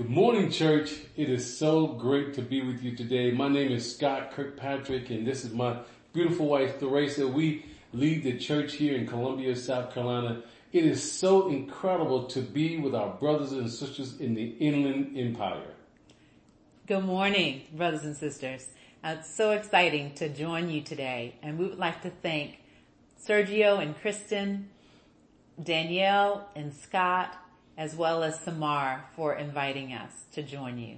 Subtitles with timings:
[0.00, 0.94] Good morning, church.
[1.14, 3.32] It is so great to be with you today.
[3.32, 5.76] My name is Scott Kirkpatrick, and this is my
[6.14, 7.28] beautiful wife, Theresa.
[7.28, 10.42] We lead the church here in Columbia, South Carolina.
[10.72, 15.74] It is so incredible to be with our brothers and sisters in the Inland Empire.
[16.86, 18.68] Good morning, brothers and sisters.
[19.04, 22.56] Uh, it's so exciting to join you today, and we would like to thank
[23.22, 24.70] Sergio and Kristen,
[25.62, 27.36] Danielle and Scott,
[27.76, 30.96] as well as Samar for inviting us to join you.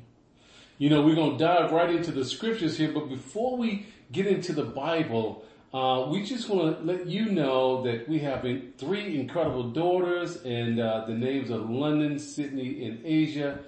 [0.79, 4.27] You know, we're going to dive right into the scriptures here, but before we get
[4.27, 8.47] into the Bible, uh, we just want to let you know that we have
[8.79, 13.61] three incredible daughters, and uh, the names are London, Sydney, and Asia.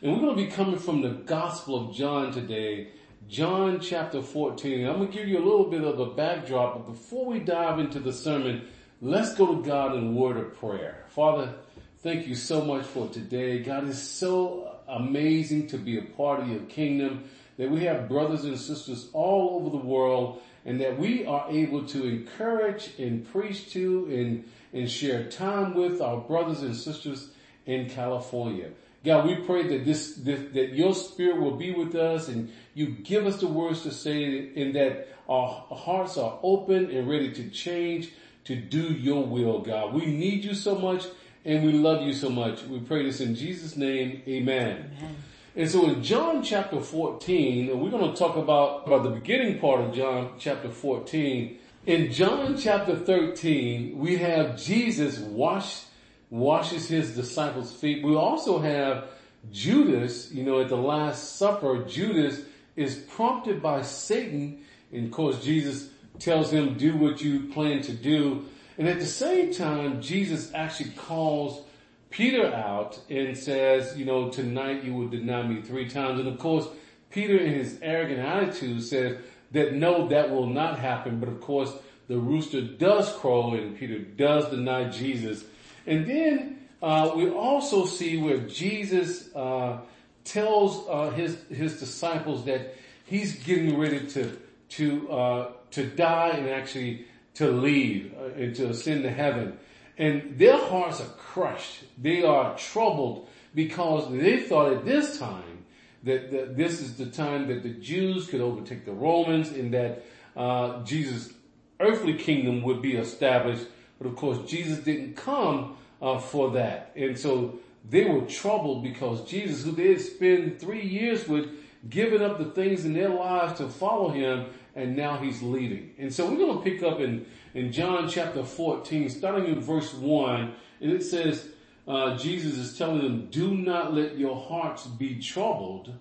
[0.00, 2.88] And we're going to be coming from the Gospel of John today,
[3.28, 4.86] John chapter 14.
[4.86, 7.78] I'm going to give you a little bit of a backdrop, but before we dive
[7.78, 8.68] into the sermon,
[9.00, 11.04] let's go to God in word of prayer.
[11.08, 11.54] Father,
[12.02, 13.60] Thank you so much for today.
[13.60, 18.42] God is so amazing to be a part of your kingdom that we have brothers
[18.42, 23.70] and sisters all over the world and that we are able to encourage and preach
[23.74, 27.30] to and, and share time with our brothers and sisters
[27.66, 28.70] in California.
[29.04, 32.86] God, we pray that this, this, that your spirit will be with us and you
[32.88, 37.48] give us the words to say and that our hearts are open and ready to
[37.50, 38.10] change
[38.42, 39.94] to do your will, God.
[39.94, 41.06] We need you so much
[41.44, 42.62] and we love you so much.
[42.64, 44.22] We pray this in Jesus name.
[44.28, 44.90] Amen.
[44.98, 45.16] Amen.
[45.54, 49.80] And so in John chapter 14, we're going to talk about, about the beginning part
[49.82, 51.58] of John chapter 14.
[51.84, 55.82] In John chapter 13, we have Jesus wash,
[56.30, 58.02] washes his disciples' feet.
[58.02, 59.08] We also have
[59.50, 62.40] Judas, you know, at the Last Supper, Judas
[62.76, 64.60] is prompted by Satan.
[64.92, 68.46] And of course, Jesus tells him, do what you plan to do.
[68.82, 71.62] And at the same time, Jesus actually calls
[72.10, 76.18] Peter out and says, you know, tonight you will deny me three times.
[76.18, 76.66] And of course,
[77.08, 79.18] Peter in his arrogant attitude says
[79.52, 81.20] that no, that will not happen.
[81.20, 81.72] But of course,
[82.08, 85.44] the rooster does crow and Peter does deny Jesus.
[85.86, 89.78] And then, uh, we also see where Jesus, uh,
[90.24, 92.74] tells, uh, his, his disciples that
[93.04, 94.36] he's getting ready to,
[94.70, 99.58] to, uh, to die and actually to leave uh, and to ascend to heaven.
[99.98, 101.84] And their hearts are crushed.
[101.98, 105.64] They are troubled because they thought at this time
[106.04, 110.04] that, that this is the time that the Jews could overtake the Romans and that
[110.36, 111.32] uh, Jesus'
[111.78, 113.66] earthly kingdom would be established.
[113.98, 116.92] But of course, Jesus didn't come uh, for that.
[116.96, 121.48] And so they were troubled because Jesus, who they had spent three years with,
[121.88, 125.94] giving up the things in their lives to follow him, and now he's leaving.
[125.98, 129.92] And so we're going to pick up in, in John chapter 14, starting in verse
[129.94, 131.48] 1, and it says,
[131.86, 135.92] uh, Jesus is telling them, do not let your hearts be troubled.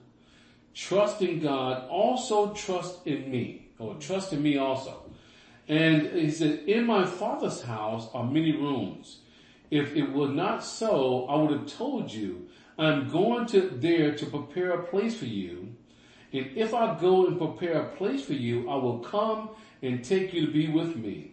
[0.74, 1.88] Trust in God.
[1.90, 5.04] Also trust in me, or trust in me also.
[5.68, 9.20] And he said, in my father's house are many rooms.
[9.70, 14.26] If it were not so, I would have told you, I'm going to there to
[14.26, 15.76] prepare a place for you.
[16.34, 19.50] And if I go and prepare a place for you, I will come
[19.82, 21.32] and take you to be with me.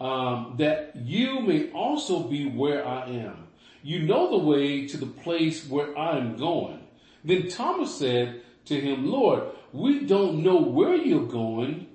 [0.00, 3.46] Um, that you may also be where I am.
[3.82, 6.80] You know the way to the place where I am going.
[7.22, 11.88] Then Thomas said to him, Lord, we don't know where you're going,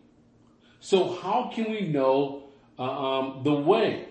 [0.80, 4.08] so how can we know uh, um, the way?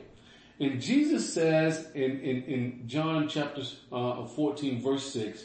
[0.60, 5.44] And Jesus says in, in, in John chapter uh, 14 verse 6,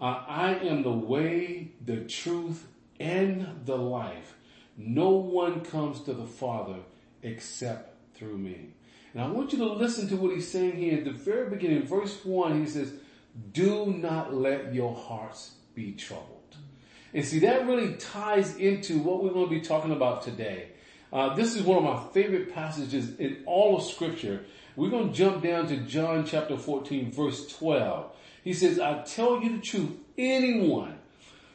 [0.00, 2.66] uh, I am the way, the truth,
[2.98, 4.34] and the life.
[4.76, 6.78] No one comes to the Father
[7.22, 8.74] except through me.
[9.12, 11.86] And I want you to listen to what he's saying here at the very beginning,
[11.86, 12.92] verse one, he says,
[13.52, 16.30] do not let your hearts be troubled.
[17.12, 20.70] And see, that really ties into what we're going to be talking about today.
[21.12, 24.44] Uh, this is one of my favorite passages in all of scripture.
[24.74, 28.10] We're going to jump down to John chapter 14 verse 12.
[28.44, 30.98] He says, I tell you the truth, anyone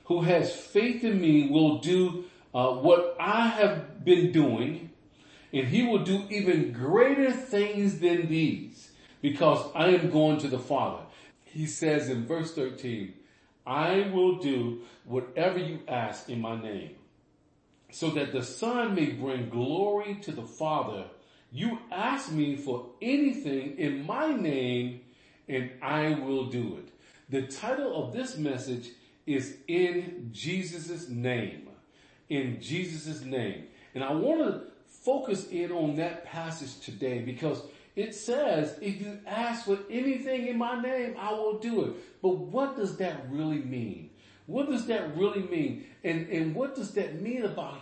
[0.06, 4.90] who has faith in me will do uh, what I have been doing,
[5.54, 8.92] and he will do even greater things than these
[9.22, 11.04] because I am going to the Father.
[11.44, 13.14] He says in verse 13,
[13.68, 16.96] I will do whatever you ask in my name
[17.92, 21.06] so that the son may bring glory to the father.
[21.52, 25.02] You ask me for anything in my name
[25.50, 26.94] and I will do it.
[27.30, 28.90] The title of this message
[29.26, 31.68] is in Jesus' name.
[32.30, 33.66] In Jesus' name.
[33.94, 37.62] And I want to focus in on that passage today because
[38.00, 42.22] It says, if you ask for anything in my name, I will do it.
[42.22, 44.12] But what does that really mean?
[44.46, 45.86] What does that really mean?
[46.06, 47.80] And, and what does that mean about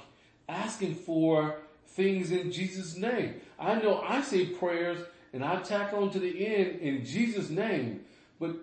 [0.50, 1.60] asking for
[1.90, 3.36] things in Jesus' name?
[3.60, 8.06] I know I say prayers and I tack on to the end in Jesus' name,
[8.40, 8.56] but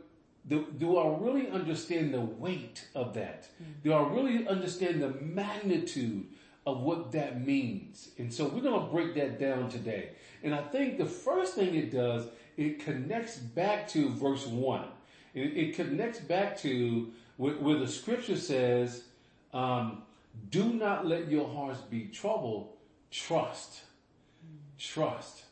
[0.48, 3.48] do, do I really understand the weight of that?
[3.82, 6.26] Do I really understand the magnitude
[6.66, 8.10] of what that means?
[8.18, 10.10] And so we're going to break that down today.
[10.42, 12.26] And I think the first thing it does,
[12.56, 14.84] it connects back to verse one.
[15.32, 19.04] It, it connects back to where, where the scripture says,
[19.52, 20.02] um,
[20.50, 22.68] do not let your hearts be troubled.
[23.10, 23.80] Trust.
[24.78, 25.43] Trust.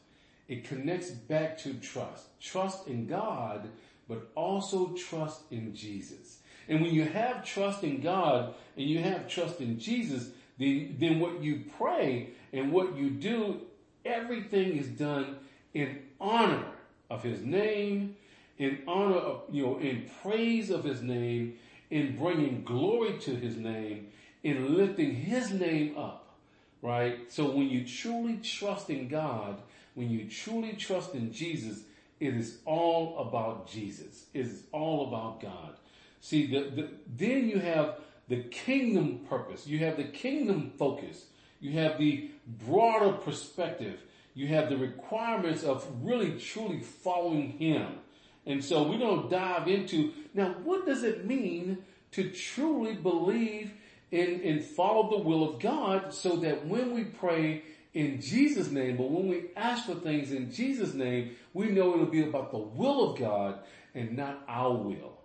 [0.53, 2.39] It connects back to trust.
[2.39, 3.71] Trust in God,
[4.07, 6.41] but also trust in Jesus.
[6.69, 10.29] And when you have trust in God and you have trust in Jesus,
[10.59, 13.63] then, then what you pray and what you do,
[14.05, 15.37] everything is done
[15.73, 16.67] in honor
[17.09, 18.17] of His name,
[18.59, 21.55] in honor of, you know, in praise of His name,
[21.89, 24.09] in bringing glory to His name,
[24.43, 26.37] in lifting His name up,
[26.83, 27.33] right?
[27.33, 29.63] So when you truly trust in God,
[29.95, 31.81] when you truly trust in Jesus,
[32.21, 34.27] it is all about Jesus.
[34.33, 35.77] It is all about God.
[36.21, 37.97] See, the, the, then you have
[38.29, 39.67] the kingdom purpose.
[39.67, 41.27] You have the kingdom focus.
[41.61, 44.01] You have the broader perspective.
[44.35, 47.99] You have the requirements of really truly following Him.
[48.47, 51.79] And so we're going to dive into now what does it mean
[52.13, 53.73] to truly believe
[54.11, 57.63] and, and follow the will of God so that when we pray
[57.95, 62.07] in Jesus' name, but when we ask for things in Jesus' name, we know it'll
[62.07, 63.59] be about the will of God
[63.95, 65.19] and not our will.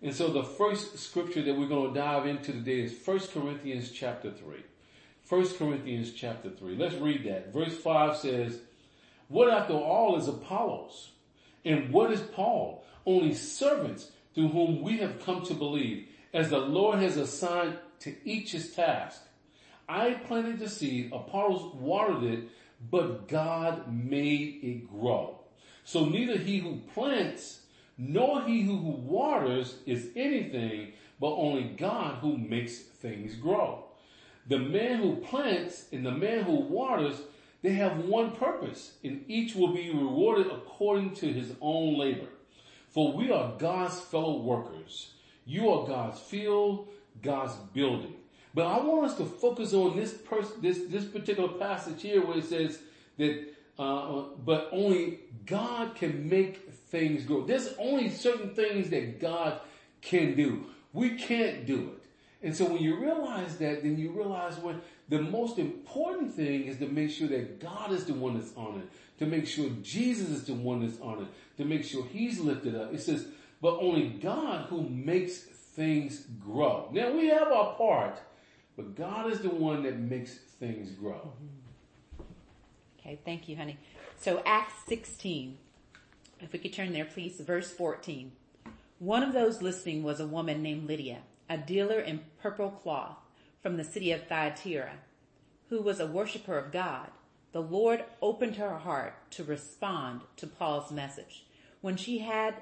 [0.00, 3.90] And so the first scripture that we're going to dive into today is 1 Corinthians
[3.90, 4.56] chapter 3.
[5.28, 6.76] 1 Corinthians chapter 3.
[6.76, 7.52] Let's read that.
[7.52, 8.58] Verse 5 says,
[9.28, 11.10] What after all is Apollos?
[11.64, 12.84] And what is Paul?
[13.06, 18.14] Only servants through whom we have come to believe, as the Lord has assigned to
[18.24, 19.22] each his task.
[19.88, 22.48] I planted the seed, Apollos watered it,
[22.90, 25.40] but God made it grow.
[25.84, 27.60] So neither he who plants
[27.96, 33.84] nor he who waters is anything, but only God who makes things grow.
[34.48, 37.20] The man who plants and the man who waters,
[37.62, 42.28] they have one purpose, and each will be rewarded according to his own labor.
[42.88, 45.12] For we are God's fellow workers.
[45.46, 46.88] You are God's field,
[47.22, 48.16] God's building.
[48.54, 52.38] But I want us to focus on this person, this, this particular passage here where
[52.38, 52.78] it says
[53.18, 57.44] that, uh, but only God can make things grow.
[57.44, 59.60] There's only certain things that God
[60.00, 60.66] can do.
[60.92, 62.04] We can't do it.
[62.44, 66.76] And so when you realize that, then you realize when the most important thing is
[66.78, 68.86] to make sure that God is the one that's honored,
[69.18, 72.94] to make sure Jesus is the one that's honored, to make sure he's lifted up.
[72.94, 73.26] It says,
[73.60, 76.90] but only God who makes things grow.
[76.92, 78.20] Now we have our part,
[78.76, 81.32] but God is the one that makes things grow.
[82.98, 83.78] Okay, thank you, honey.
[84.16, 85.58] So Acts 16,
[86.40, 88.32] if we could turn there, please, verse 14.
[88.98, 91.18] One of those listening was a woman named Lydia,
[91.48, 93.18] a dealer in purple cloth
[93.62, 94.92] from the city of Thyatira,
[95.68, 97.10] who was a worshiper of God.
[97.52, 101.44] The Lord opened her heart to respond to Paul's message.
[101.80, 102.54] When she had,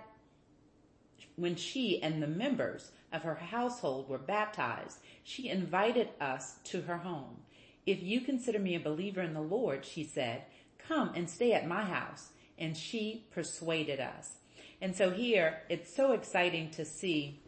[1.36, 6.98] when she and the members of her household were baptized, she invited us to her
[6.98, 7.36] home.
[7.86, 10.42] If you consider me a believer in the Lord, she said,
[10.86, 12.28] come and stay at my house.
[12.58, 14.38] And she persuaded us.
[14.80, 17.40] And so here, it's so exciting to see,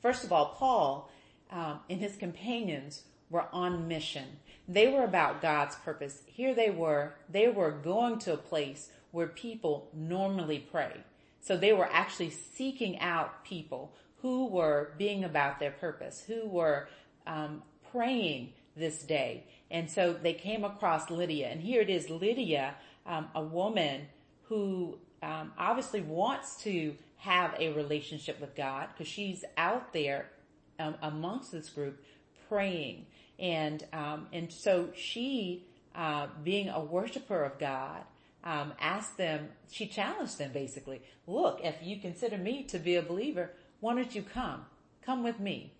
[0.00, 1.10] first of all, Paul
[1.50, 4.24] um, and his companions were on mission.
[4.66, 6.22] They were about God's purpose.
[6.26, 10.92] Here they were, they were going to a place where people normally pray.
[11.40, 16.88] So they were actually seeking out people who were being about their purpose, who were
[17.26, 17.62] um,
[17.92, 19.44] praying this day.
[19.70, 21.48] And so they came across Lydia.
[21.48, 24.06] And here it is, Lydia, um, a woman
[24.44, 30.30] who um, obviously wants to have a relationship with God because she's out there
[30.78, 32.02] um, amongst this group
[32.48, 33.04] praying.
[33.38, 38.00] And, um, and so she, uh, being a worshiper of God,
[38.42, 43.02] um, asked them, she challenged them basically, look, if you consider me to be a
[43.02, 43.50] believer,
[43.84, 44.66] why don't you come?
[45.02, 45.74] Come with me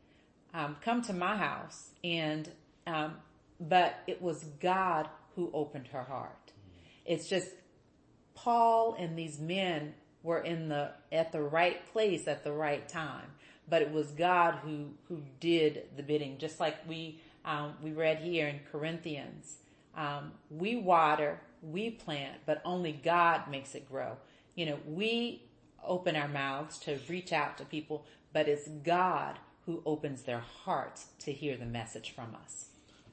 [0.55, 2.49] um, come to my house and
[2.87, 3.17] um,
[3.61, 6.53] but it was God who opened her heart.
[7.05, 7.49] It's just
[8.35, 13.27] Paul and these men were in the at the right place at the right time,
[13.69, 16.39] but it was God who who did the bidding.
[16.39, 19.57] Just like we um, we read here in Corinthians,
[19.97, 24.17] um, we water, we plant, but only God makes it grow.
[24.55, 25.43] You know, we
[25.87, 31.07] open our mouths to reach out to people, but it's God who opens their hearts
[31.21, 32.67] to hear the message from us.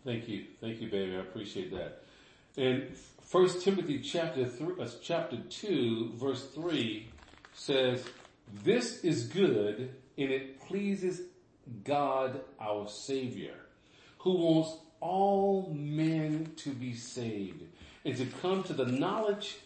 [0.04, 0.46] Thank you.
[0.60, 1.16] Thank you, baby.
[1.16, 2.04] I appreciate that.
[2.58, 7.08] And First Timothy chapter three, uh, chapter two, verse three
[7.54, 8.04] says,
[8.64, 11.22] "This is good, and it pleases
[11.84, 13.56] God our Savior,
[14.20, 17.64] who wants all men to be saved
[18.04, 19.58] and to come to the knowledge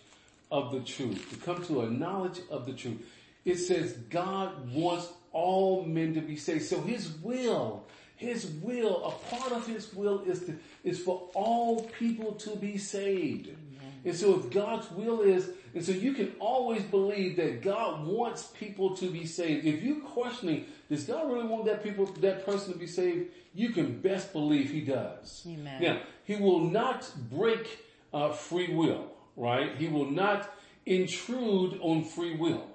[0.51, 3.05] of the truth, to come to a knowledge of the truth.
[3.43, 6.65] It says God wants all men to be saved.
[6.65, 7.83] So his will,
[8.15, 12.77] his will, a part of his will is to, is for all people to be
[12.77, 13.47] saved.
[13.47, 13.93] Amen.
[14.05, 18.43] And so if God's will is, and so you can always believe that God wants
[18.57, 19.65] people to be saved.
[19.65, 23.31] If you're questioning, does God really want that people, that person to be saved?
[23.53, 25.43] You can best believe he does.
[25.45, 25.81] Amen.
[25.81, 27.79] Now, he will not break
[28.13, 29.75] uh, free will, right?
[29.77, 30.53] He will not
[30.85, 32.67] intrude on free will.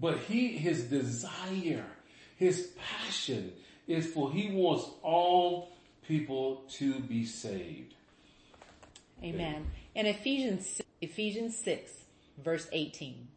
[0.00, 1.86] But he, his desire,
[2.36, 3.52] his passion
[3.86, 5.72] is for he wants all
[6.06, 7.94] people to be saved.
[9.22, 9.70] Amen.
[9.94, 12.02] In Ephesians, Ephesians 6
[12.38, 13.28] verse 18,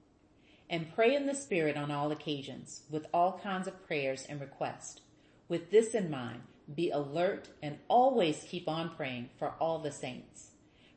[0.70, 5.02] and pray in the spirit on all occasions with all kinds of prayers and requests.
[5.48, 6.42] With this in mind,
[6.74, 10.52] be alert and always keep on praying for all the saints.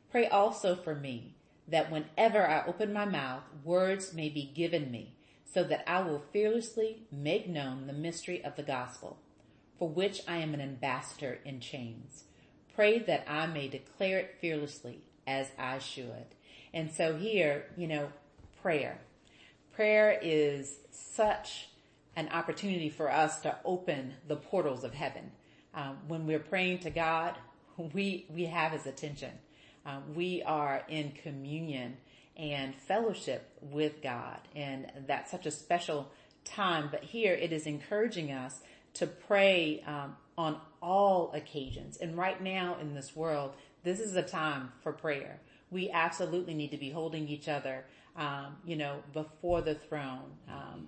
[0.09, 1.35] Pray also for me
[1.69, 6.23] that whenever I open my mouth, words may be given me so that I will
[6.31, 9.17] fearlessly make known the mystery of the gospel,
[9.77, 12.25] for which I am an ambassador in chains.
[12.75, 16.35] Pray that I may declare it fearlessly as I should.
[16.73, 18.09] And so here, you know,
[18.61, 18.99] prayer.
[19.73, 21.69] Prayer is such
[22.15, 25.31] an opportunity for us to open the portals of heaven.
[25.73, 27.35] Um, when we're praying to God,
[27.93, 29.31] we, we have his attention.
[29.85, 31.97] Um, we are in communion
[32.35, 34.39] and fellowship with God.
[34.55, 36.09] And that's such a special
[36.45, 36.89] time.
[36.91, 38.61] But here it is encouraging us
[38.95, 41.97] to pray um, on all occasions.
[41.97, 45.39] And right now in this world, this is a time for prayer.
[45.69, 50.31] We absolutely need to be holding each other, um, you know, before the throne.
[50.49, 50.87] Um,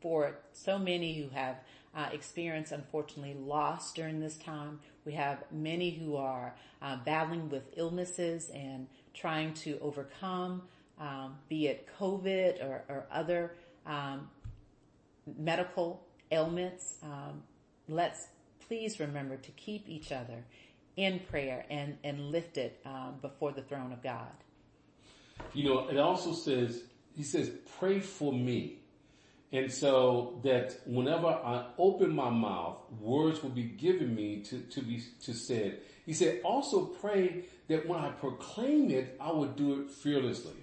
[0.00, 1.56] for so many who have
[1.96, 4.78] uh, experienced, unfortunately, loss during this time.
[5.04, 10.62] We have many who are uh, battling with illnesses and trying to overcome,
[11.00, 13.54] um, be it COVID or, or other
[13.86, 14.28] um,
[15.38, 16.96] medical ailments.
[17.02, 17.42] Um,
[17.88, 18.28] let's
[18.68, 20.44] please remember to keep each other
[20.96, 24.32] in prayer and, and lift it um, before the throne of God.
[25.54, 26.82] You know, it also says,
[27.14, 28.80] he says, pray for me.
[29.52, 34.82] And so that whenever I open my mouth, words will be given me to, to
[34.82, 35.78] be, to said.
[36.04, 40.54] He said, also pray that when I proclaim it, I would do it fearlessly.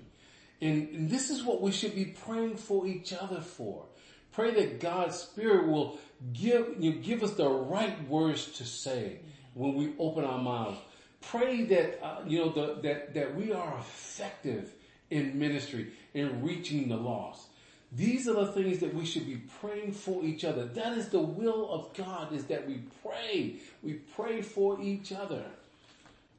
[0.62, 3.86] And, and this is what we should be praying for each other for.
[4.32, 6.00] Pray that God's Spirit will
[6.34, 9.20] give, you give us the right words to say
[9.54, 10.78] when we open our mouths.
[11.22, 14.74] Pray that, uh, you know, the, that, that we are effective
[15.10, 17.48] in ministry, in reaching the lost.
[17.96, 20.66] These are the things that we should be praying for each other.
[20.66, 23.58] That is the will of God is that we pray.
[23.84, 25.44] We pray for each other.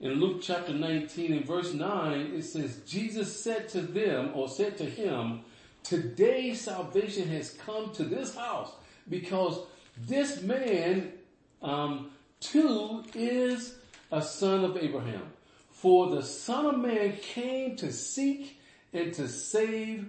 [0.00, 4.76] In Luke chapter 19 and verse 9, it says, Jesus said to them or said
[4.78, 5.42] to him,
[5.84, 8.72] today salvation has come to this house
[9.08, 9.60] because
[9.96, 11.12] this man,
[11.62, 13.76] um, too is
[14.10, 15.22] a son of Abraham.
[15.70, 18.60] For the son of man came to seek
[18.92, 20.08] and to save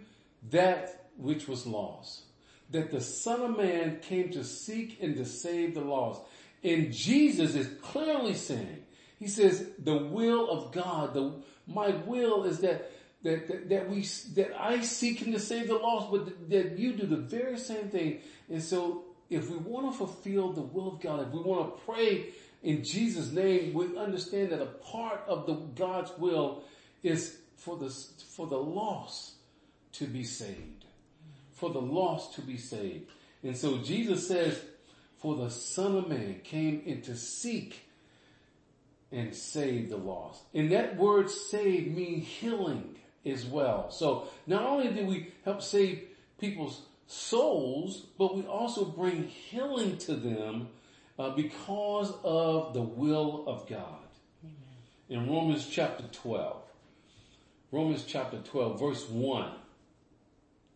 [0.49, 2.23] that which was lost.
[2.71, 6.21] That the son of man came to seek and to save the lost.
[6.63, 8.83] And Jesus is clearly saying,
[9.19, 11.33] he says, the will of God, the,
[11.67, 12.91] my will is that,
[13.23, 14.01] that, that, that we,
[14.35, 17.89] that I seek him to save the lost, but that you do the very same
[17.89, 18.19] thing.
[18.49, 21.85] And so if we want to fulfill the will of God, if we want to
[21.85, 22.27] pray
[22.63, 26.63] in Jesus name, we understand that a part of the God's will
[27.03, 29.33] is for the, for the lost
[29.93, 30.74] to be saved
[31.55, 33.09] for the lost to be saved.
[33.43, 34.61] And so Jesus says,
[35.17, 37.87] for the son of man came in to seek
[39.11, 40.43] and save the lost.
[40.53, 42.95] And that word save means healing
[43.25, 43.89] as well.
[43.89, 46.03] So not only do we help save
[46.39, 50.67] people's souls, but we also bring healing to them
[51.17, 54.03] uh, because of the will of God.
[54.43, 54.55] Amen.
[55.09, 56.57] In Romans chapter 12,
[57.71, 59.51] Romans chapter 12 verse 1,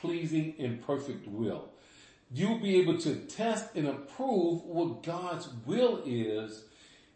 [0.00, 1.68] pleasing, and perfect will.
[2.32, 6.64] You'll be able to test and approve what God's will is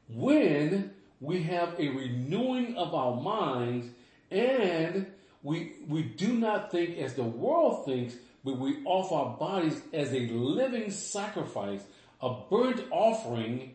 [0.09, 3.89] when we have a renewing of our minds
[4.31, 5.07] and
[5.43, 10.13] we, we do not think as the world thinks, but we offer our bodies as
[10.13, 11.83] a living sacrifice,
[12.21, 13.75] a burnt offering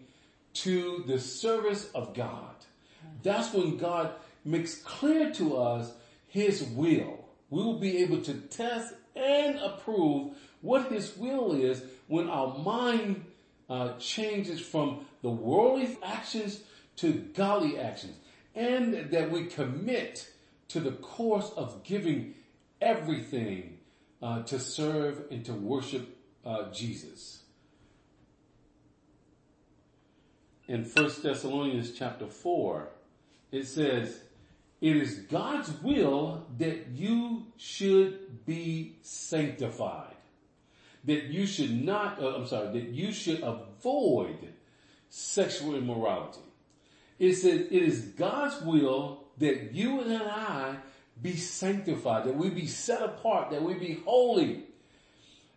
[0.54, 2.56] to the service of God.
[3.24, 5.92] That's when God makes clear to us
[6.28, 7.25] His will.
[7.56, 13.24] We will be able to test and approve what His will is when our mind
[13.70, 16.60] uh, changes from the worldly actions
[16.98, 18.18] to godly actions
[18.56, 20.30] and that we commit
[20.68, 22.34] to the course of giving
[22.82, 23.78] everything
[24.22, 26.14] uh, to serve and to worship
[26.46, 27.44] uh, Jesus.
[30.68, 32.90] In 1 Thessalonians chapter 4,
[33.54, 34.20] it says,
[34.86, 40.14] it is God's will that you should be sanctified.
[41.06, 44.38] That you should not, uh, I'm sorry, that you should avoid
[45.10, 46.42] sexual immorality.
[47.18, 50.76] It says it is God's will that you and I
[51.20, 54.66] be sanctified, that we be set apart, that we be holy,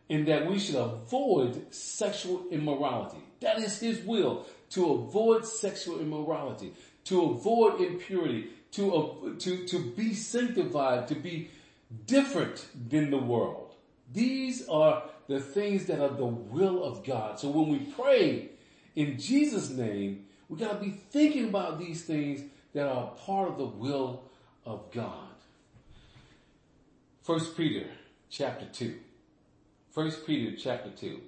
[0.08, 3.18] and that we should avoid sexual immorality.
[3.40, 6.73] That is His will, to avoid sexual immorality,
[7.04, 11.51] to avoid impurity, to, uh, to, to be sanctified, to be
[12.07, 13.75] different than the world.
[14.13, 17.39] These are the things that are the will of God.
[17.39, 18.51] So when we pray
[18.97, 22.41] in Jesus' name, we gotta be thinking about these things
[22.73, 24.25] that are part of the will
[24.65, 25.29] of God.
[27.23, 27.87] First Peter
[28.31, 28.99] chapter 2.
[29.91, 31.21] First Peter chapter 2.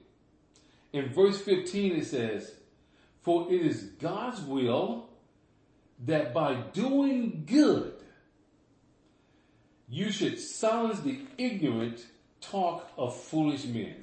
[0.93, 2.55] In verse 15 it says,
[3.23, 5.10] For it is God's will
[6.07, 7.95] that by doing good,
[9.89, 12.07] you should silence the ignorant
[12.41, 13.97] talk of foolish men.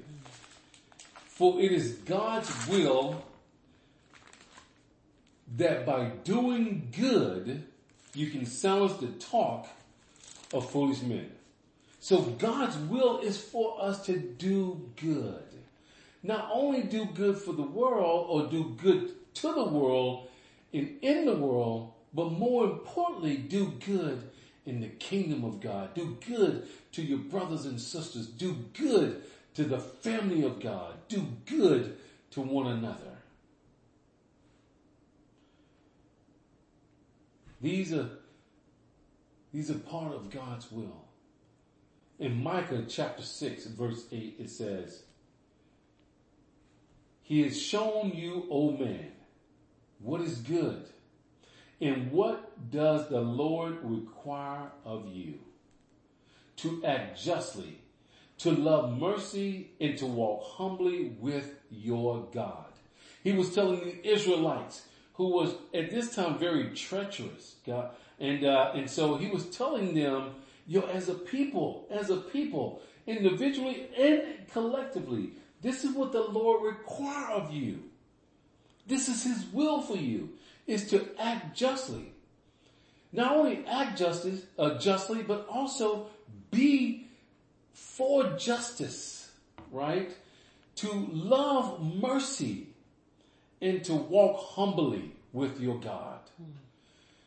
[1.26, 3.22] For it is God's will
[5.56, 7.64] that by doing good,
[8.14, 9.66] you can silence the talk
[10.52, 11.30] of foolish men.
[12.00, 15.42] So God's will is for us to do good.
[16.22, 20.28] Not only do good for the world or do good to the world
[20.72, 24.30] and in the world, but more importantly, do good
[24.66, 25.94] in the kingdom of God.
[25.94, 28.26] Do good to your brothers and sisters.
[28.26, 29.22] Do good
[29.54, 30.94] to the family of God.
[31.08, 31.96] Do good
[32.32, 33.18] to one another.
[37.60, 38.08] These are,
[39.52, 41.04] these are part of God's will.
[42.18, 45.02] In Micah chapter 6 verse 8 it says,
[47.22, 49.12] He has shown you, O man,
[50.00, 50.84] what is good.
[51.80, 55.34] And what does the Lord require of you?
[56.56, 57.78] To act justly,
[58.38, 62.64] to love mercy, and to walk humbly with your God.
[63.22, 64.82] He was telling the Israelites,
[65.14, 69.94] who was at this time very treacherous, God, and uh, and so he was telling
[69.94, 70.34] them,
[70.66, 75.32] you know, as a people, as a people, individually and collectively,
[75.62, 77.82] this is what the Lord require of you.
[78.88, 80.30] This is His will for you,
[80.66, 82.12] is to act justly.
[83.12, 86.08] Not only act justice, uh, justly, but also
[86.50, 87.06] be
[87.72, 89.30] for justice,
[89.70, 90.10] right?
[90.76, 92.68] To love mercy
[93.60, 96.20] and to walk humbly with your God.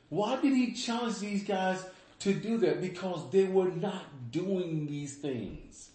[0.09, 1.83] Why did he challenge these guys
[2.19, 2.81] to do that?
[2.81, 5.89] Because they were not doing these things.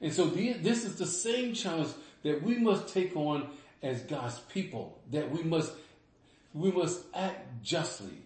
[0.00, 1.90] And so this is the same challenge
[2.22, 3.48] that we must take on
[3.82, 5.72] as God's people, that we must,
[6.52, 8.22] we must act justly.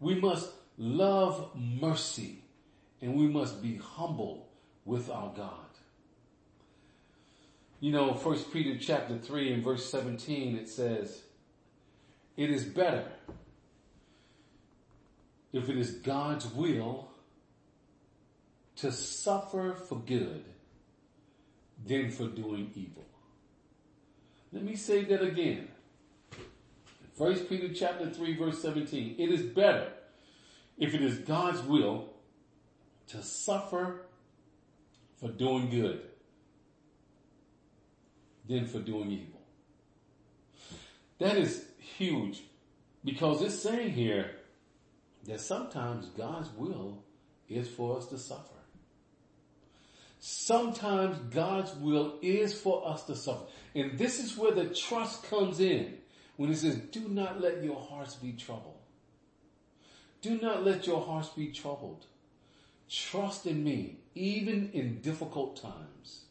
[0.00, 2.42] We must love mercy
[3.00, 4.48] and we must be humble
[4.84, 5.52] with our God.
[7.80, 11.22] You know, First Peter chapter 3 and verse 17, it says,
[12.36, 13.06] it is better
[15.52, 17.08] if it is God's will
[18.76, 20.44] to suffer for good
[21.84, 23.07] than for doing evil.
[24.52, 25.68] Let me say that again.
[27.16, 29.16] First Peter chapter 3 verse 17.
[29.18, 29.92] It is better
[30.78, 32.10] if it is God's will
[33.08, 34.02] to suffer
[35.18, 36.00] for doing good
[38.48, 39.40] than for doing evil.
[41.18, 42.42] That is huge
[43.04, 44.30] because it's saying here
[45.24, 47.02] that sometimes God's will
[47.48, 48.57] is for us to suffer.
[50.20, 53.44] Sometimes God's will is for us to suffer.
[53.74, 55.94] And this is where the trust comes in.
[56.36, 58.78] When he says, do not let your hearts be troubled.
[60.22, 62.06] Do not let your hearts be troubled.
[62.88, 66.24] Trust in me, even in difficult times.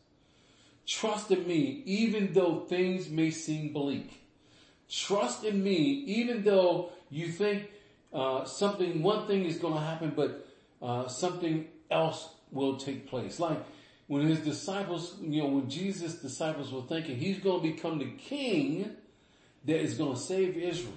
[0.86, 4.22] Trust in me, even though things may seem bleak.
[4.90, 7.70] Trust in me, even though you think
[8.14, 10.48] uh, something, one thing is going to happen, but
[10.82, 13.40] uh, something else will take place.
[13.40, 13.60] Like
[14.08, 18.12] when his disciples, you know, when Jesus' disciples were thinking he's going to become the
[18.12, 18.92] king
[19.66, 20.94] that is going to save Israel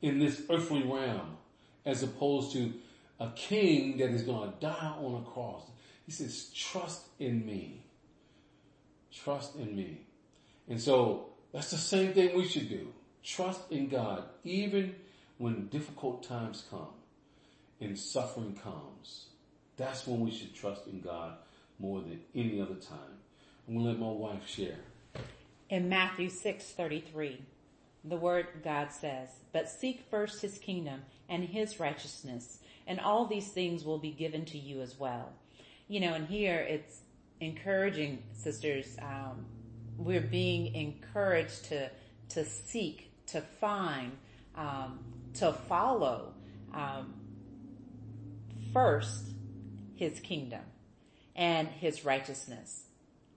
[0.00, 1.36] in this earthly realm,
[1.84, 2.72] as opposed to
[3.18, 5.64] a king that is going to die on a cross.
[6.06, 7.84] He says, trust in me.
[9.12, 10.02] Trust in me.
[10.68, 12.92] And so that's the same thing we should do.
[13.22, 14.94] Trust in God, even
[15.38, 16.88] when difficult times come
[17.80, 19.26] and suffering comes.
[19.76, 21.34] That's when we should trust in God
[21.80, 23.16] more than any other time.
[23.66, 24.76] I'm going to let my wife share.
[25.68, 27.38] In Matthew 6:33,
[28.04, 33.52] the word God says, "But seek first his kingdom and his righteousness, and all these
[33.52, 35.32] things will be given to you as well."
[35.88, 37.02] You know, and here it's
[37.40, 38.96] encouraging sisters.
[39.00, 39.46] Um,
[39.96, 41.90] we're being encouraged to
[42.30, 44.16] to seek, to find,
[44.54, 45.00] um,
[45.34, 46.32] to follow
[46.72, 47.14] um,
[48.72, 49.32] first
[49.96, 50.62] his kingdom
[51.36, 52.84] and his righteousness.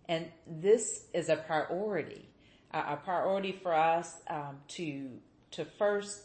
[0.07, 2.27] And this is a priority,
[2.71, 5.09] a priority for us um, to
[5.51, 6.23] to first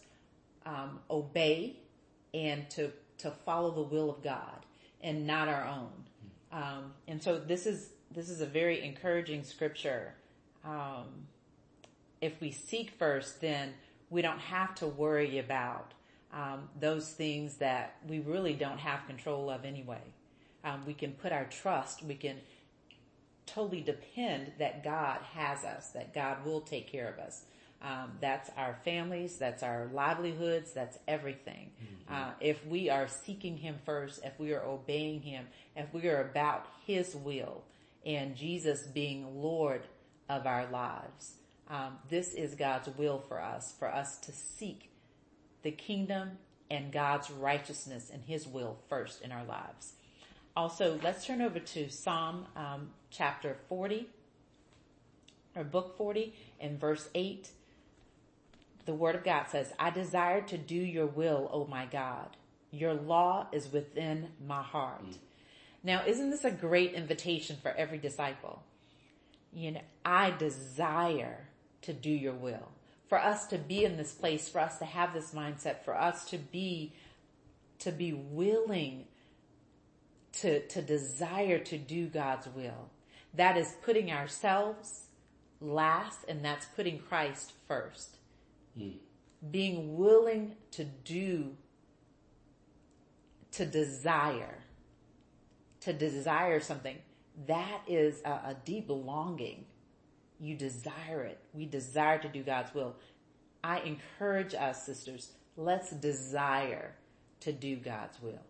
[0.67, 1.77] um, obey
[2.35, 4.65] and to to follow the will of God
[5.01, 5.91] and not our own.
[6.51, 10.15] Um, and so this is this is a very encouraging scripture.
[10.65, 11.27] Um,
[12.21, 13.75] if we seek first, then
[14.11, 15.93] we don't have to worry about
[16.33, 20.03] um, those things that we really don't have control of anyway.
[20.64, 22.37] Um, we can put our trust, we can
[23.47, 27.44] totally depend that God has us, that God will take care of us.
[27.81, 31.71] Um, that's our families, that's our livelihoods, that's everything.
[31.81, 32.14] Mm-hmm.
[32.14, 36.21] Uh, if we are seeking Him first, if we are obeying Him, if we are
[36.21, 37.62] about His will,
[38.05, 39.83] and Jesus being Lord
[40.29, 41.35] of our lives,
[41.68, 44.90] um, this is God's will for us, for us to seek
[45.62, 46.38] the kingdom
[46.71, 49.92] and God's righteousness and His will first in our lives.
[50.59, 54.09] Also, let's turn over to Psalm um, chapter 40,
[55.55, 57.49] or book 40, and verse 8.
[58.85, 62.37] The word of God says, I desire to do your will, O my God.
[62.73, 65.07] Your law is within my heart.
[65.07, 65.18] Mm.
[65.85, 68.61] Now, isn't this a great invitation for every disciple?
[69.53, 71.47] You know, I desire
[71.83, 72.68] to do your will.
[73.09, 76.29] For us to be in this place, for us to have this mindset, for us
[76.31, 76.94] to be,
[77.79, 79.05] to be willing
[80.40, 82.90] to, to desire to do God's will.
[83.35, 85.07] That is putting ourselves
[85.61, 88.16] last and that's putting Christ first.
[88.79, 88.94] Mm.
[89.51, 91.57] Being willing to do,
[93.53, 94.59] to desire,
[95.81, 96.96] to desire something.
[97.46, 99.64] That is a, a deep longing.
[100.40, 101.38] You desire it.
[101.53, 102.94] We desire to do God's will.
[103.62, 106.94] I encourage us, sisters, let's desire
[107.40, 108.40] to do God's will.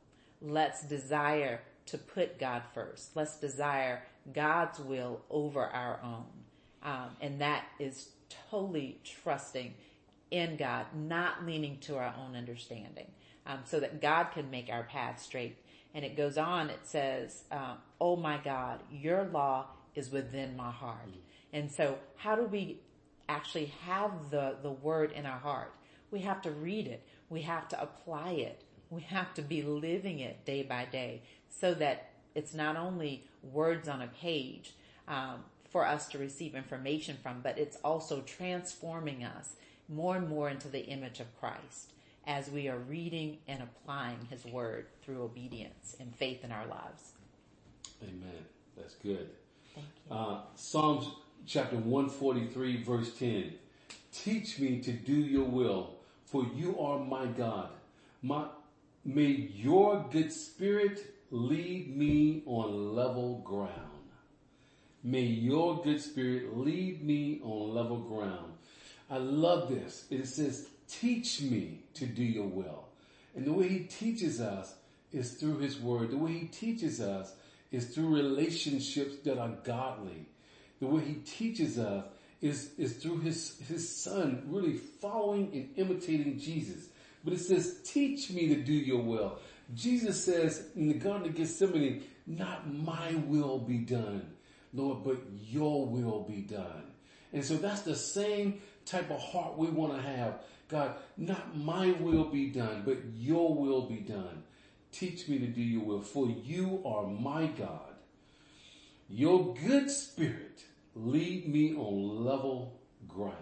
[0.40, 3.16] Let's desire to put God first.
[3.16, 6.26] Let's desire God's will over our own.
[6.82, 8.10] Um, and that is
[8.50, 9.74] totally trusting
[10.30, 13.06] in God, not leaning to our own understanding,
[13.46, 15.56] um, so that God can make our path straight.
[15.94, 20.70] And it goes on, it says, uh, Oh my God, your law is within my
[20.70, 21.08] heart.
[21.52, 22.80] And so how do we
[23.28, 25.74] actually have the, the word in our heart?
[26.10, 27.02] We have to read it.
[27.30, 28.62] We have to apply it.
[28.90, 33.88] We have to be living it day by day so that it's not only words
[33.88, 34.74] on a page
[35.06, 39.56] um, for us to receive information from, but it's also transforming us
[39.88, 41.92] more and more into the image of Christ
[42.26, 47.12] as we are reading and applying His Word through obedience and faith in our lives.
[48.02, 48.44] Amen.
[48.76, 49.30] That's good.
[49.74, 50.16] Thank you.
[50.16, 51.08] Uh, Psalms
[51.46, 53.54] chapter 143 verse 10.
[54.12, 57.70] Teach me to do your will, for you are my God.
[58.22, 58.44] My,
[59.04, 63.72] may your good spirit lead me on level ground.
[65.02, 68.54] May your good spirit lead me on level ground.
[69.10, 70.06] I love this.
[70.10, 72.88] It says, teach me to do your will.
[73.34, 74.74] And the way he teaches us
[75.12, 76.10] is through his word.
[76.10, 77.32] The way he teaches us
[77.70, 80.26] is through relationships that are godly.
[80.80, 82.04] The way he teaches us
[82.40, 86.88] is, is through his, his son really following and imitating Jesus.
[87.24, 89.38] But it says, teach me to do your will.
[89.74, 94.26] Jesus says in the Garden of Gethsemane, not my will be done,
[94.72, 96.84] Lord, but your will be done.
[97.32, 100.40] And so that's the same type of heart we want to have.
[100.68, 104.42] God, not my will be done, but your will be done.
[104.92, 107.94] Teach me to do your will, for you are my God.
[109.10, 113.34] Your good spirit lead me on level ground.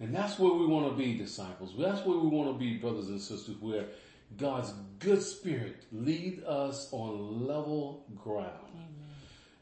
[0.00, 1.74] And that's where we want to be, disciples.
[1.78, 3.86] That's where we want to be, brothers and sisters, where
[4.36, 8.50] God's good spirit lead us on level ground.
[8.74, 8.88] Amen.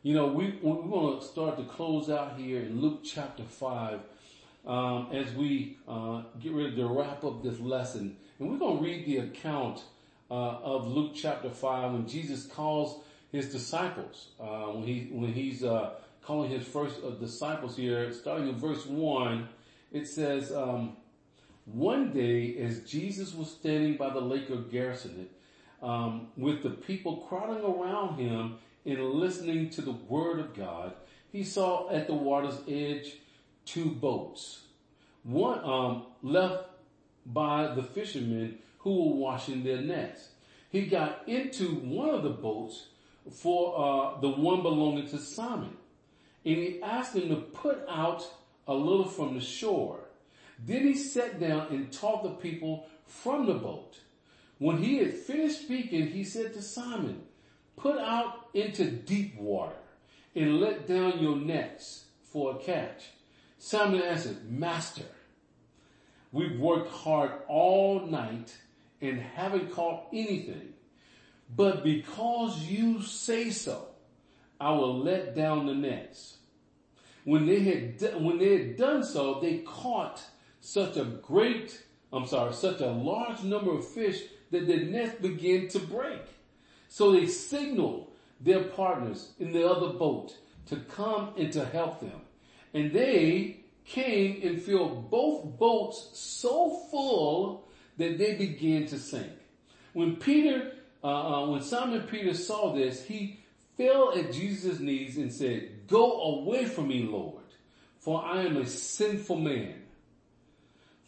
[0.02, 4.00] You know, we, we want to start to close out here in Luke chapter 5
[4.66, 8.16] um, as we uh, get ready to wrap up this lesson.
[8.38, 9.82] And we're going to read the account
[10.30, 13.02] uh, of Luke chapter 5 when Jesus calls
[13.32, 15.90] his disciples, uh, when, he, when he's uh,
[16.22, 19.48] calling his first uh, disciples here, starting in verse 1,
[19.92, 20.96] it says, um,
[21.72, 25.30] one day, as Jesus was standing by the lake of Gennesaret,
[25.82, 30.94] um, with the people crowding around him and listening to the word of God,
[31.32, 33.16] he saw at the water's edge
[33.64, 34.62] two boats.
[35.22, 36.64] One um, left
[37.26, 40.30] by the fishermen who were washing their nets.
[40.70, 42.86] He got into one of the boats
[43.30, 45.76] for uh, the one belonging to Simon,
[46.44, 48.26] and he asked him to put out
[48.66, 49.99] a little from the shore.
[50.64, 53.98] Then he sat down and taught the people from the boat.
[54.58, 57.22] When he had finished speaking, he said to Simon,
[57.76, 59.76] put out into deep water
[60.34, 63.04] and let down your nets for a catch.
[63.58, 65.06] Simon answered, Master,
[66.30, 68.56] we've worked hard all night
[69.00, 70.74] and haven't caught anything.
[71.54, 73.88] But because you say so,
[74.60, 76.36] I will let down the nets.
[77.24, 80.22] When they had, when they had done so, they caught
[80.60, 85.68] such a great, I'm sorry, such a large number of fish that the nets began
[85.68, 86.22] to break.
[86.88, 88.08] So they signaled
[88.40, 92.20] their partners in the other boat to come and to help them.
[92.74, 99.32] And they came and filled both boats so full that they began to sink.
[99.92, 103.40] When Peter, uh, uh, when Simon Peter saw this, he
[103.76, 107.44] fell at Jesus' knees and said, go away from me, Lord,
[107.98, 109.74] for I am a sinful man.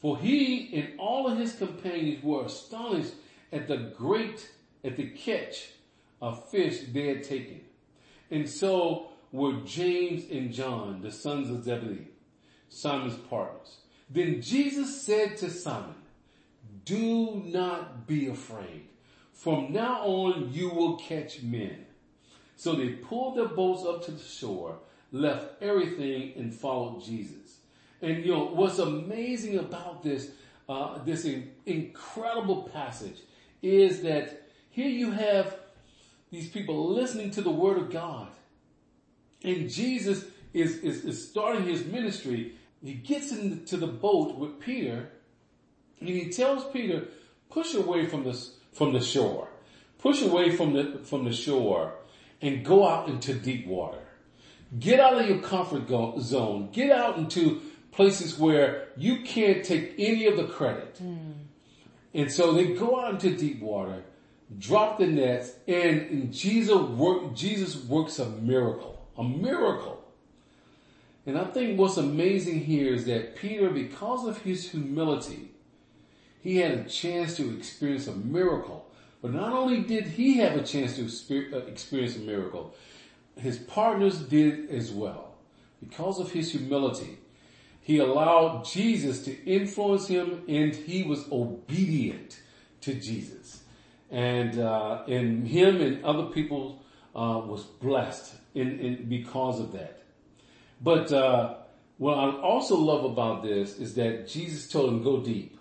[0.02, 3.14] For he and all of his companions were astonished
[3.52, 4.50] at the great,
[4.82, 5.70] at the catch
[6.20, 7.60] of fish they had taken.
[8.28, 12.08] And so were James and John, the sons of Zebedee,
[12.68, 13.76] Simon's partners.
[14.10, 15.94] Then Jesus said to Simon,
[16.84, 18.88] do not be afraid.
[19.32, 21.86] From now on you will catch men.
[22.56, 24.78] So they pulled their boats up to the shore,
[25.12, 27.58] left everything and followed Jesus.
[28.02, 30.32] And you know, what's amazing about this,
[30.68, 33.20] uh, this in, incredible passage
[33.62, 35.56] is that here you have
[36.30, 38.28] these people listening to the word of God.
[39.44, 42.56] And Jesus is, is, is starting his ministry.
[42.82, 45.08] He gets into the boat with Peter
[46.00, 47.04] and he tells Peter,
[47.48, 48.32] push away from the,
[48.72, 49.48] from the shore.
[49.98, 51.94] Push away from the, from the shore
[52.40, 54.00] and go out into deep water.
[54.80, 55.86] Get out of your comfort
[56.20, 56.70] zone.
[56.72, 57.60] Get out into
[57.92, 60.98] places where you can't take any of the credit.
[61.02, 61.34] Mm.
[62.14, 64.02] And so they go out into deep water,
[64.58, 69.06] drop the nets, and, and Jesus, work, Jesus works a miracle.
[69.16, 70.02] A miracle.
[71.24, 75.52] And I think what's amazing here is that Peter, because of his humility,
[76.42, 78.90] he had a chance to experience a miracle.
[79.20, 82.74] But not only did he have a chance to uh, experience a miracle,
[83.36, 85.34] his partners did as well.
[85.80, 87.18] Because of his humility,
[87.82, 92.40] he allowed Jesus to influence him and he was obedient
[92.80, 93.62] to Jesus.
[94.10, 96.82] And, uh, and him and other people,
[97.14, 100.02] uh, was blessed in, in, because of that.
[100.80, 101.56] But, uh,
[101.98, 105.56] what I also love about this is that Jesus told him, go deep.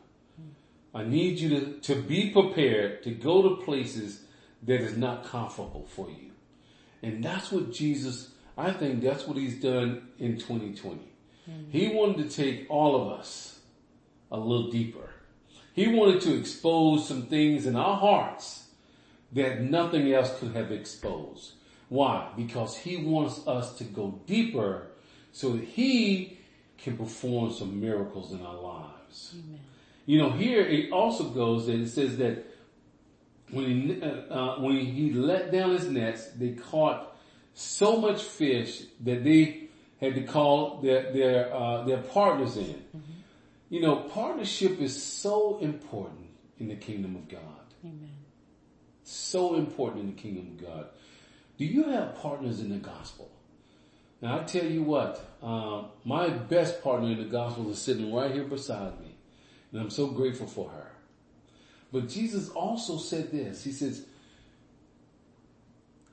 [0.92, 4.24] I need you to, to be prepared to go to places
[4.64, 6.32] that is not comfortable for you.
[7.04, 11.11] And that's what Jesus, I think that's what he's done in 2020.
[11.52, 11.72] Mm-hmm.
[11.72, 13.60] He wanted to take all of us
[14.32, 15.10] a little deeper.
[15.74, 18.68] He wanted to expose some things in our hearts
[19.32, 21.54] that nothing else could have exposed.
[21.90, 22.30] Why?
[22.36, 24.88] Because he wants us to go deeper
[25.32, 26.38] so that he
[26.78, 29.36] can perform some miracles in our lives.
[29.36, 29.60] Amen.
[30.06, 32.46] You know, here it also goes that it says that
[33.52, 37.16] when he, uh, uh, when he let down his nets, they caught
[37.54, 39.70] so much fish that they
[40.02, 42.66] had to call their their uh, their partners in.
[42.66, 43.00] Mm-hmm.
[43.70, 46.28] You know, partnership is so important
[46.60, 47.42] in the kingdom of God.
[47.84, 48.10] Amen.
[49.04, 50.88] So important in the kingdom of God.
[51.58, 53.32] Do you have partners in the gospel?
[54.22, 58.32] Now I tell you what, uh, my best partner in the gospel is sitting right
[58.32, 59.16] here beside me.
[59.72, 60.92] And I'm so grateful for her.
[61.92, 63.64] But Jesus also said this.
[63.64, 64.06] He says,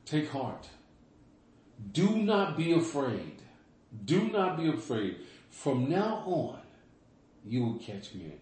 [0.04, 0.68] take heart.
[1.92, 3.37] Do not be afraid.
[4.04, 5.16] Do not be afraid.
[5.50, 6.58] From now on,
[7.46, 8.38] you will catch men.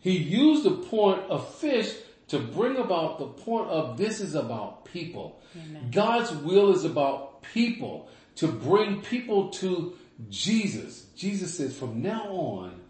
[0.00, 1.94] He used the point of fish
[2.28, 5.40] to bring about the point of this is about people.
[5.56, 5.90] Amen.
[5.90, 9.96] God's will is about people to bring people to
[10.30, 11.06] Jesus.
[11.16, 12.80] Jesus says from now on,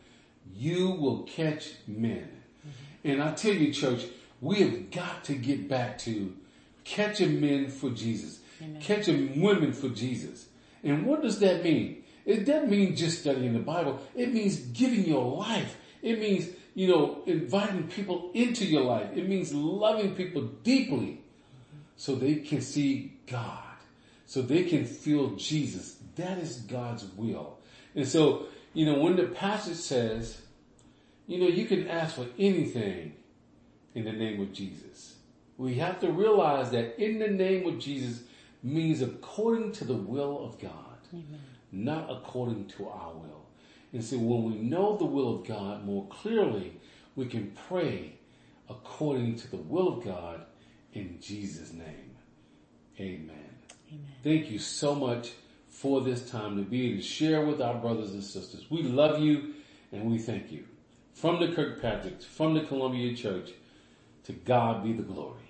[0.54, 2.28] you will catch men.
[2.66, 3.10] Mm-hmm.
[3.10, 4.04] And I tell you church,
[4.40, 6.34] we have got to get back to
[6.84, 8.80] catching men for Jesus, Amen.
[8.80, 10.46] catching women for Jesus.
[10.84, 12.04] And what does that mean?
[12.24, 14.00] It doesn't mean just studying the Bible.
[14.14, 15.76] It means giving your life.
[16.02, 19.10] It means, you know, inviting people into your life.
[19.14, 21.20] It means loving people deeply
[21.96, 23.62] so they can see God,
[24.26, 25.96] so they can feel Jesus.
[26.16, 27.58] That is God's will.
[27.94, 30.40] And so, you know, when the passage says,
[31.26, 33.14] you know, you can ask for anything
[33.94, 35.14] in the name of Jesus.
[35.56, 38.22] We have to realize that in the name of Jesus
[38.64, 40.98] means according to the will of God.
[41.12, 41.40] Amen
[41.74, 43.46] not according to our will.
[43.92, 46.80] And so when we know the will of God more clearly,
[47.16, 48.14] we can pray
[48.68, 50.44] according to the will of God
[50.92, 52.16] in Jesus' name.
[52.98, 53.30] Amen.
[53.88, 54.06] Amen.
[54.22, 55.32] Thank you so much
[55.68, 58.70] for this time to be to share with our brothers and sisters.
[58.70, 59.54] We love you
[59.92, 60.64] and we thank you.
[61.14, 63.50] From the Kirkpatricks, from the Columbia Church,
[64.24, 65.43] to God be the glory.